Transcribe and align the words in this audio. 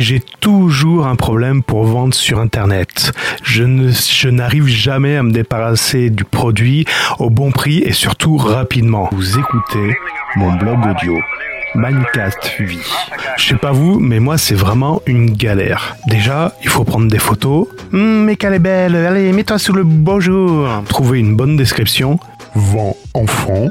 J'ai 0.00 0.20
toujours 0.40 1.06
un 1.06 1.14
problème 1.14 1.62
pour 1.62 1.84
vendre 1.84 2.14
sur 2.14 2.40
Internet. 2.40 3.12
Je, 3.42 4.28
n'arrive 4.30 4.66
jamais 4.66 5.18
à 5.18 5.22
me 5.22 5.30
débarrasser 5.30 6.08
du 6.08 6.24
produit 6.24 6.86
au 7.18 7.28
bon 7.28 7.50
prix 7.50 7.82
et 7.84 7.92
surtout 7.92 8.38
rapidement. 8.38 9.10
Vous 9.12 9.38
écoutez 9.38 9.94
mon 10.36 10.54
blog 10.54 10.78
audio. 10.86 11.18
Minecraft 11.74 12.60
Vie. 12.60 12.78
Je 13.36 13.48
sais 13.48 13.56
pas 13.56 13.72
vous, 13.72 14.00
mais 14.00 14.20
moi 14.20 14.38
c'est 14.38 14.54
vraiment 14.54 15.02
une 15.04 15.32
galère. 15.32 15.96
Déjà, 16.06 16.54
il 16.62 16.70
faut 16.70 16.84
prendre 16.84 17.08
des 17.08 17.18
photos. 17.18 17.68
Hum, 17.92 18.24
mais 18.24 18.36
qu'elle 18.36 18.54
est 18.54 18.58
belle, 18.58 18.96
allez, 18.96 19.30
mets-toi 19.34 19.58
sous 19.58 19.74
le 19.74 19.84
beau 19.84 20.18
jour. 20.18 20.66
Trouver 20.88 21.18
une 21.18 21.36
bonne 21.36 21.58
description. 21.58 22.18
Vent 22.54 22.96
enfant, 23.12 23.68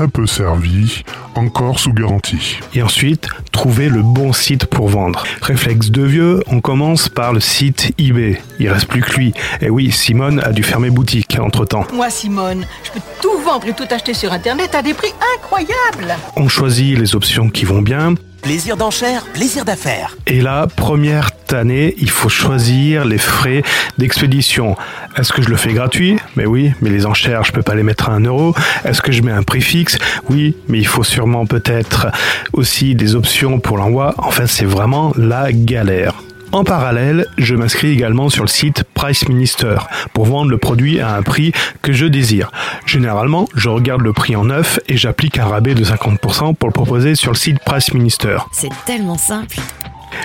très 0.00 0.08
peu 0.08 0.26
servi, 0.26 1.04
encore 1.34 1.78
sous 1.78 1.92
garantie. 1.92 2.58
Et 2.74 2.82
ensuite, 2.82 3.28
trouver 3.52 3.90
le 3.90 4.00
bon 4.00 4.32
site 4.32 4.64
pour 4.64 4.88
vendre. 4.88 5.24
Réflexe 5.42 5.90
de 5.90 6.02
vieux, 6.02 6.42
on 6.46 6.62
commence 6.62 7.10
par 7.10 7.34
le 7.34 7.40
site 7.40 7.92
eBay. 7.98 8.40
Il 8.58 8.70
reste 8.70 8.86
plus 8.86 9.02
que 9.02 9.12
lui. 9.12 9.34
Et 9.60 9.68
oui, 9.68 9.92
Simone 9.92 10.40
a 10.42 10.52
dû 10.52 10.62
fermer 10.62 10.88
boutique 10.88 11.36
entre 11.38 11.66
temps. 11.66 11.84
Moi, 11.92 12.08
Simone, 12.08 12.64
je 12.82 12.92
peux 12.92 13.00
tout 13.20 13.38
vendre 13.44 13.66
et 13.68 13.74
tout 13.74 13.84
acheter 13.90 14.14
sur 14.14 14.32
Internet 14.32 14.74
à 14.74 14.80
des 14.80 14.94
prix 14.94 15.12
incroyables. 15.36 16.16
On 16.34 16.48
choisit 16.48 16.98
les 16.98 17.14
options 17.14 17.50
qui 17.50 17.66
vont 17.66 17.82
bien. 17.82 18.14
Plaisir 18.42 18.76
d'enchère, 18.76 19.24
plaisir 19.26 19.64
d'affaires. 19.64 20.16
Et 20.26 20.40
là, 20.40 20.66
première 20.66 21.30
année, 21.52 21.94
il 21.98 22.08
faut 22.08 22.28
choisir 22.28 23.04
les 23.04 23.18
frais 23.18 23.62
d'expédition. 23.98 24.76
Est-ce 25.16 25.32
que 25.32 25.42
je 25.42 25.48
le 25.48 25.56
fais 25.56 25.72
gratuit? 25.74 26.16
Mais 26.36 26.46
oui, 26.46 26.72
mais 26.80 26.90
les 26.90 27.04
enchères, 27.04 27.44
je 27.44 27.52
peux 27.52 27.62
pas 27.62 27.74
les 27.74 27.82
mettre 27.82 28.08
à 28.08 28.12
un 28.12 28.20
euro. 28.20 28.54
Est-ce 28.84 29.02
que 29.02 29.12
je 29.12 29.22
mets 29.22 29.32
un 29.32 29.42
prix 29.42 29.60
fixe? 29.60 29.98
Oui, 30.30 30.56
mais 30.68 30.78
il 30.78 30.86
faut 30.86 31.04
sûrement 31.04 31.44
peut-être 31.44 32.06
aussi 32.52 32.94
des 32.94 33.14
options 33.14 33.60
pour 33.60 33.76
l'envoi. 33.76 34.14
Enfin, 34.18 34.46
c'est 34.46 34.64
vraiment 34.64 35.12
la 35.16 35.52
galère. 35.52 36.14
En 36.52 36.64
parallèle, 36.64 37.26
je 37.38 37.54
m'inscris 37.54 37.90
également 37.90 38.28
sur 38.28 38.42
le 38.42 38.48
site 38.48 38.82
Price 38.94 39.28
Minister 39.28 39.76
pour 40.12 40.26
vendre 40.26 40.50
le 40.50 40.58
produit 40.58 40.98
à 40.98 41.14
un 41.14 41.22
prix 41.22 41.52
que 41.80 41.92
je 41.92 42.06
désire. 42.06 42.50
Généralement, 42.86 43.48
je 43.54 43.68
regarde 43.68 44.02
le 44.02 44.12
prix 44.12 44.34
en 44.34 44.46
neuf 44.46 44.80
et 44.88 44.96
j'applique 44.96 45.38
un 45.38 45.44
rabais 45.44 45.74
de 45.74 45.84
50% 45.84 46.56
pour 46.56 46.68
le 46.68 46.72
proposer 46.72 47.14
sur 47.14 47.30
le 47.30 47.36
site 47.36 47.60
Price 47.64 47.94
Minister. 47.94 48.38
C'est 48.52 48.72
tellement 48.84 49.16
simple. 49.16 49.58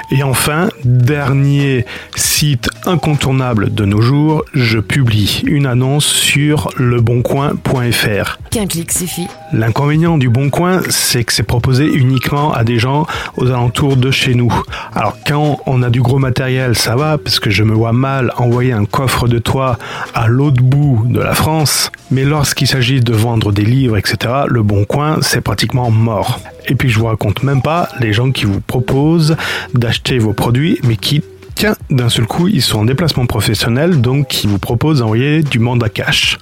Et 0.09 0.23
enfin, 0.23 0.69
dernier 0.83 1.85
site 2.15 2.69
incontournable 2.85 3.73
de 3.73 3.85
nos 3.85 4.01
jours, 4.01 4.43
je 4.53 4.79
publie 4.79 5.43
une 5.45 5.67
annonce 5.67 6.07
sur 6.07 6.69
leboncoin.fr. 6.77 8.39
Qu'un 8.55 8.67
clic 8.67 8.93
suffit. 8.93 9.27
L'inconvénient 9.51 10.17
du 10.17 10.29
Bon 10.29 10.49
Coin, 10.49 10.79
c'est 10.87 11.25
que 11.25 11.33
c'est 11.33 11.43
proposé 11.43 11.93
uniquement 11.93 12.53
à 12.53 12.63
des 12.63 12.79
gens 12.79 13.05
aux 13.35 13.47
alentours 13.47 13.97
de 13.97 14.11
chez 14.11 14.33
nous. 14.33 14.49
Alors 14.93 15.17
quand 15.27 15.59
on 15.65 15.83
a 15.83 15.89
du 15.89 16.01
gros 16.01 16.19
matériel, 16.19 16.77
ça 16.77 16.95
va, 16.95 17.17
parce 17.17 17.41
que 17.41 17.49
je 17.49 17.63
me 17.63 17.73
vois 17.73 17.91
mal 17.91 18.31
envoyer 18.37 18.71
un 18.71 18.85
coffre 18.85 19.27
de 19.27 19.39
toit 19.39 19.77
à 20.13 20.29
l'autre 20.29 20.63
bout 20.63 21.03
de 21.09 21.19
la 21.19 21.33
France. 21.33 21.91
Mais 22.11 22.23
lorsqu'il 22.23 22.67
s'agit 22.67 23.01
de 23.01 23.11
vendre 23.11 23.51
des 23.51 23.65
livres, 23.65 23.97
etc., 23.97 24.33
le 24.47 24.63
Bon 24.63 24.85
Coin, 24.85 25.17
c'est 25.21 25.41
pratiquement 25.41 25.91
mort. 25.91 26.39
Et 26.69 26.75
puis 26.75 26.87
je 26.87 26.97
vous 26.97 27.07
raconte 27.07 27.43
même 27.43 27.61
pas 27.61 27.89
les 27.99 28.13
gens 28.13 28.31
qui 28.31 28.45
vous 28.45 28.61
proposent 28.61 29.35
d'acheter 29.73 30.17
vos 30.17 30.31
produits, 30.31 30.79
mais 30.85 30.95
qui 30.95 31.21
Tiens, 31.55 31.75
d'un 31.89 32.09
seul 32.09 32.25
coup, 32.25 32.49
ils 32.49 32.61
sont 32.61 32.79
en 32.79 32.85
déplacement 32.85 33.25
professionnel, 33.25 34.01
donc 34.01 34.27
qui 34.27 34.45
vous 34.45 34.59
proposent 34.59 34.99
d'envoyer 34.99 35.41
du 35.41 35.59
mandat 35.59 35.87
cash. 35.87 36.37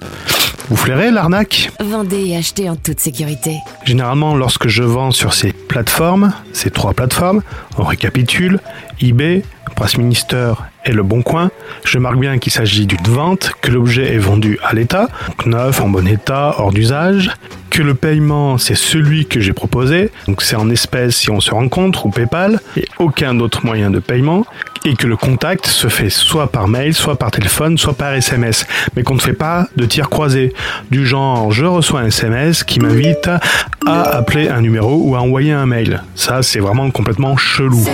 Vous 0.68 0.76
flairez 0.76 1.12
l'arnaque? 1.12 1.70
Vendez 1.78 2.30
et 2.30 2.36
achetez 2.36 2.68
en 2.68 2.74
toute 2.74 2.98
sécurité. 2.98 3.58
Généralement, 3.84 4.34
lorsque 4.34 4.66
je 4.66 4.82
vends 4.82 5.12
sur 5.12 5.32
ces 5.32 5.52
plateformes, 5.52 6.32
ces 6.52 6.70
trois 6.70 6.94
plateformes, 6.94 7.42
on 7.78 7.84
récapitule, 7.84 8.58
eBay, 9.00 9.44
Price 9.76 9.98
Minister 9.98 10.54
et 10.84 10.92
Le 10.92 11.02
Bon 11.02 11.22
Coin, 11.22 11.50
je 11.84 11.98
marque 11.98 12.18
bien 12.18 12.38
qu'il 12.38 12.52
s'agit 12.52 12.86
d'une 12.86 13.06
vente, 13.06 13.52
que 13.60 13.70
l'objet 13.70 14.14
est 14.14 14.18
vendu 14.18 14.58
à 14.64 14.74
l'état, 14.74 15.08
donc 15.28 15.46
neuf, 15.46 15.80
en 15.80 15.88
bon 15.88 16.06
état, 16.08 16.54
hors 16.58 16.72
d'usage, 16.72 17.30
que 17.70 17.82
le 17.82 17.94
paiement 17.94 18.56
c'est 18.56 18.76
celui 18.76 19.26
que 19.26 19.40
j'ai 19.40 19.52
proposé, 19.52 20.10
donc 20.28 20.42
c'est 20.42 20.56
en 20.56 20.70
espèces 20.70 21.16
si 21.16 21.30
on 21.30 21.40
se 21.40 21.50
rencontre 21.50 22.06
ou 22.06 22.10
PayPal, 22.10 22.60
et 22.76 22.86
aucun 22.98 23.40
autre 23.40 23.66
moyen 23.66 23.90
de 23.90 23.98
paiement, 23.98 24.46
et 24.84 24.96
que 24.96 25.06
le 25.06 25.16
contact 25.16 25.66
se 25.66 25.88
fait 25.88 26.10
soit 26.10 26.50
par 26.52 26.68
mail, 26.68 26.94
soit 26.94 27.16
par 27.16 27.30
téléphone, 27.30 27.78
soit 27.78 27.94
par 27.94 28.12
SMS, 28.12 28.66
mais 28.96 29.02
qu'on 29.02 29.14
ne 29.14 29.20
fait 29.20 29.32
pas 29.32 29.66
de 29.76 29.84
tir 29.86 30.10
croisé, 30.10 30.52
du 30.90 31.06
genre 31.06 31.52
je 31.52 31.64
reçois 31.64 32.00
un 32.00 32.06
SMS 32.06 32.64
qui 32.64 32.80
m'invite 32.80 33.30
à 33.86 34.02
appeler 34.02 34.48
un 34.48 34.60
numéro 34.60 35.00
ou 35.02 35.16
à 35.16 35.20
envoyer 35.20 35.52
un 35.52 35.66
mail. 35.66 36.02
Ça 36.14 36.42
c'est 36.42 36.60
vraiment 36.60 36.90
complètement 36.90 37.36
chelou. 37.36 37.84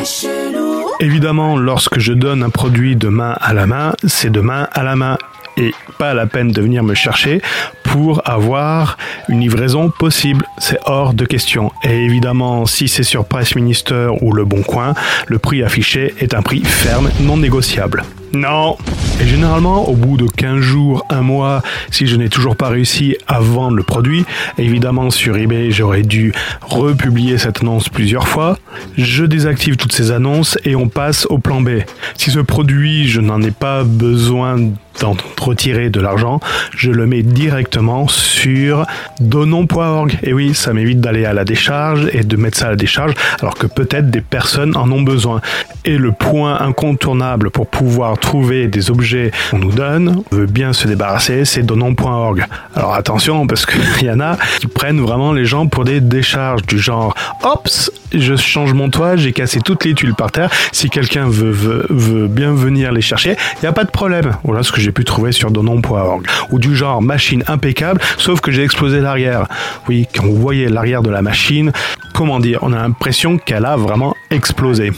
Évidemment, 1.03 1.57
lorsque 1.57 1.99
je 1.99 2.13
donne 2.13 2.43
un 2.43 2.51
produit 2.51 2.95
de 2.95 3.09
main 3.09 3.35
à 3.41 3.55
la 3.55 3.67
main, 3.67 3.95
c'est 4.07 4.31
de 4.31 4.41
main 4.41 4.69
à 4.73 4.83
la 4.83 4.97
main 4.97 5.17
et 5.57 5.73
pas 5.99 6.15
la 6.15 6.27
peine 6.27 6.53
de 6.53 6.61
venir 6.61 6.83
me 6.83 6.95
chercher 6.95 7.41
pour 7.85 8.23
avoir 8.29 8.97
une 9.29 9.41
livraison 9.41 9.91
possible. 9.91 10.47
C'est 10.59 10.79
hors 10.87 11.15
de 11.15 11.25
question. 11.25 11.73
Et 11.83 12.05
évidemment, 12.05 12.67
si 12.67 12.89
c'est 12.89 13.03
sur 13.03 13.25
Price 13.25 13.55
Minister 13.57 14.11
ou 14.21 14.33
Le 14.33 14.45
Bon 14.45 14.63
Coin, 14.63 14.95
le 15.27 15.39
prix 15.39 15.63
affiché 15.63 16.15
est 16.21 16.35
un 16.35 16.43
prix 16.43 16.65
ferme, 16.65 17.11
non 17.21 17.37
négociable. 17.37 18.05
Non 18.33 18.77
Et 19.21 19.27
généralement, 19.27 19.89
au 19.89 19.95
bout 19.95 20.17
de 20.17 20.27
15 20.27 20.61
jours, 20.61 21.05
un 21.11 21.23
mois, 21.23 21.63
si 21.91 22.07
je 22.07 22.15
n'ai 22.15 22.29
toujours 22.29 22.55
pas 22.55 22.69
réussi 22.69 23.17
à 23.27 23.41
vendre 23.41 23.77
le 23.77 23.83
produit, 23.83 24.25
évidemment 24.57 25.11
sur 25.11 25.37
eBay, 25.37 25.73
j'aurais 25.73 26.03
dû 26.03 26.33
republier 26.63 27.39
cette 27.39 27.63
annonce 27.63 27.89
plusieurs 27.89 28.29
fois. 28.29 28.57
Je 28.97 29.25
désactive 29.25 29.77
toutes 29.77 29.93
ces 29.93 30.13
annonces 30.13 30.57
et 30.65 30.77
on 30.77 30.89
passe 30.89 31.27
au 31.27 31.39
plan 31.39 31.61
B. 31.61 31.81
Si 32.17 32.31
ce 32.31 32.39
produit, 32.39 33.09
je 33.09 33.21
n'en 33.21 33.43
ai 33.43 33.51
pas 33.51 33.83
besoin 33.83 34.57
d'en 35.01 35.17
retirer 35.41 35.91
de 35.91 36.01
l'argent, 36.01 36.41
je 36.77 36.91
le 36.91 37.07
mets 37.07 37.23
directement 37.23 38.09
sur 38.09 38.87
donon.org. 39.21 40.19
Et 40.23 40.33
oui, 40.33 40.55
ça 40.55 40.73
m'évite 40.73 41.01
d'aller 41.01 41.25
à 41.25 41.33
la 41.33 41.45
décharge 41.45 42.09
et 42.13 42.23
de 42.23 42.37
mettre 42.37 42.59
ça 42.59 42.67
à 42.67 42.71
la 42.71 42.77
décharge, 42.77 43.15
alors 43.41 43.55
que 43.55 43.67
peut-être 43.67 44.11
des 44.11 44.21
personnes 44.21 44.77
en 44.77 44.91
ont 44.91 45.03
besoin. 45.03 45.41
Et 45.85 45.97
le 45.97 46.13
point 46.13 46.61
incontournable 46.61 47.51
pour 47.51 47.67
pouvoir 47.67 48.19
trouver 48.19 48.69
des 48.69 48.91
objets 48.91 49.31
qu'on 49.51 49.59
nous 49.59 49.73
donne, 49.73 50.23
on 50.31 50.37
veut 50.37 50.47
bien 50.47 50.73
se 50.73 50.87
débarrasser, 50.87 51.45
c'est 51.45 51.63
donon.org. 51.63 52.45
Alors 52.75 52.95
attention, 52.95 53.47
parce 53.47 53.67
qu'il 53.67 53.81
y 54.07 54.11
en 54.11 54.21
a 54.21 54.37
qui 54.59 54.67
prennent 54.67 55.01
vraiment 55.01 55.33
les 55.33 55.45
gens 55.45 55.67
pour 55.67 55.85
des 55.85 56.01
décharges 56.01 56.63
du 56.63 56.79
genre, 56.79 57.15
Ops, 57.43 57.91
je 58.13 58.37
change 58.37 58.73
mon 58.73 58.91
toit, 58.91 59.17
j'ai 59.17 59.33
cassé 59.33 59.61
toutes 59.61 59.85
les 59.85 59.95
tuiles 59.95 60.15
par 60.15 60.33
terre. 60.33 60.51
Si 60.73 60.91
quelqu'un 60.91 61.29
veut, 61.29 61.51
veut, 61.51 61.87
veut 61.89 62.29
bien 62.29 62.53
venir 62.53 62.93
les 62.93 63.01
chercher, 63.01 63.37
il 63.57 63.61
n'y 63.63 63.69
a 63.69 63.73
pas 63.73 63.85
de 63.85 63.91
problème. 63.91 64.33
Voilà 64.45 64.63
ce 64.63 64.73
que 64.73 64.81
pu 64.93 65.05
trouver 65.05 65.33
sur 65.33 65.51
donon.org. 65.51 66.27
Ou 66.51 66.59
du 66.59 66.75
genre 66.75 67.03
machine 67.03 67.43
impeccable, 67.49 68.01
sauf 68.19 68.41
que 68.41 68.51
j'ai 68.51 68.65
explosé 68.65 69.01
l'arrière. 69.01 69.47
Oui, 69.89 70.07
quand 70.15 70.25
vous 70.25 70.37
voyez 70.37 70.69
l'arrière 70.69 71.03
de 71.03 71.11
la 71.11 71.23
machine, 71.23 71.73
comment 72.15 72.41
dire, 72.41 72.61
on 72.63 72.73
a 72.73 72.77
l'impression 72.77 73.39
qu'elle 73.39 73.67
a 73.67 73.77
vraiment 73.77 74.15
explosé. 74.31 74.93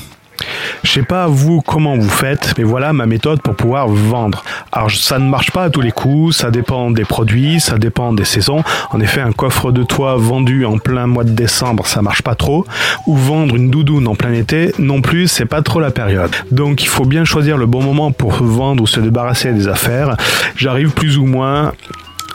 Je 0.83 0.91
sais 0.91 1.03
pas 1.03 1.27
vous 1.27 1.61
comment 1.61 1.97
vous 1.97 2.09
faites, 2.09 2.55
mais 2.59 2.65
voilà 2.65 2.93
ma 2.93 3.07
méthode 3.07 3.41
pour 3.41 3.55
pouvoir 3.55 3.89
vendre. 3.89 4.43
Alors 4.73 4.91
ça 4.91 5.19
ne 5.19 5.29
marche 5.29 5.51
pas 5.53 5.65
à 5.65 5.71
tous 5.71 5.81
les 5.81 5.93
coups, 5.93 6.37
ça 6.37 6.51
dépend 6.51 6.91
des 6.91 7.05
produits, 7.05 7.61
ça 7.61 7.79
dépend 7.79 8.13
des 8.13 8.25
saisons. 8.25 8.63
En 8.91 9.01
effet, 9.01 9.21
un 9.21 9.33
coffre 9.33 9.71
de 9.71 9.85
toit 9.85 10.17
vendu 10.17 10.65
en 10.65 10.79
plein 10.79 11.07
mois 11.07 11.25
de 11.25 11.31
décembre, 11.31 11.87
ça 11.87 12.03
marche 12.03 12.23
pas 12.23 12.35
trop. 12.35 12.67
Ou 13.07 13.17
vendre 13.17 13.55
une 13.55 13.71
doudoune 13.71 14.09
en 14.09 14.15
plein 14.15 14.33
été, 14.33 14.73
non 14.79 15.01
plus, 15.01 15.29
c'est 15.29 15.47
pas 15.47 15.63
trop 15.63 15.81
la 15.81 15.91
période. 15.91 16.33
Donc 16.51 16.83
il 16.83 16.89
faut 16.89 17.05
bien 17.05 17.25
choisir 17.25 17.57
le 17.57 17.67
bon 17.67 17.83
moment 17.83 18.11
pour 18.11 18.33
vendre 18.43 18.83
ou 18.83 18.87
se 18.87 19.01
débarrasser 19.01 19.53
des 19.53 19.69
affaires. 19.69 20.17
J'arrive 20.57 20.91
plus 20.91 21.17
ou 21.17 21.27
moins 21.27 21.73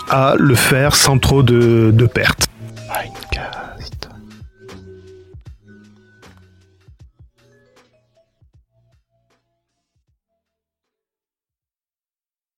à 0.09 0.35
le 0.38 0.56
faire 0.56 0.96
sans 0.96 1.18
trop 1.18 1.44
de, 1.44 1.91
de 1.94 2.06
pertes. 2.06 2.47